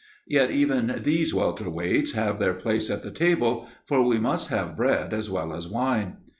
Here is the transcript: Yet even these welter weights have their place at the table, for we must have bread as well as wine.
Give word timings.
Yet 0.25 0.49
even 0.49 1.01
these 1.03 1.31
welter 1.31 1.69
weights 1.69 2.13
have 2.13 2.39
their 2.39 2.55
place 2.55 2.89
at 2.89 3.03
the 3.03 3.11
table, 3.11 3.67
for 3.85 4.01
we 4.01 4.17
must 4.17 4.47
have 4.47 4.75
bread 4.75 5.13
as 5.13 5.29
well 5.29 5.53
as 5.53 5.67
wine. 5.67 6.17